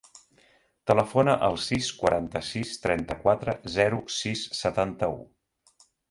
[0.91, 5.17] Telefona al sis, quaranta-sis, trenta-quatre, zero, sis, setanta-u.